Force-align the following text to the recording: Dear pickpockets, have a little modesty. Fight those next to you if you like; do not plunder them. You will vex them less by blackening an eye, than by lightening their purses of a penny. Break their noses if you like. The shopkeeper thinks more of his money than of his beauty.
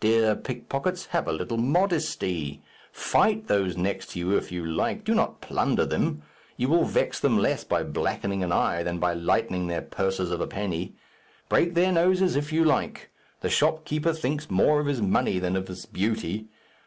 Dear 0.00 0.34
pickpockets, 0.34 1.04
have 1.08 1.28
a 1.28 1.32
little 1.34 1.58
modesty. 1.58 2.62
Fight 2.90 3.48
those 3.48 3.76
next 3.76 4.12
to 4.12 4.18
you 4.18 4.34
if 4.34 4.50
you 4.50 4.64
like; 4.64 5.04
do 5.04 5.14
not 5.14 5.42
plunder 5.42 5.84
them. 5.84 6.22
You 6.56 6.70
will 6.70 6.86
vex 6.86 7.20
them 7.20 7.36
less 7.36 7.64
by 7.64 7.82
blackening 7.82 8.42
an 8.42 8.50
eye, 8.50 8.82
than 8.82 8.98
by 8.98 9.12
lightening 9.12 9.66
their 9.66 9.82
purses 9.82 10.30
of 10.30 10.40
a 10.40 10.46
penny. 10.46 10.94
Break 11.50 11.74
their 11.74 11.92
noses 11.92 12.34
if 12.34 12.50
you 12.50 12.64
like. 12.64 13.10
The 13.42 13.50
shopkeeper 13.50 14.14
thinks 14.14 14.48
more 14.50 14.80
of 14.80 14.86
his 14.86 15.02
money 15.02 15.38
than 15.38 15.54
of 15.54 15.68
his 15.68 15.84
beauty. 15.84 16.48